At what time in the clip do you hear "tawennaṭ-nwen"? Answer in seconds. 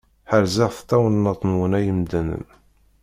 0.89-1.77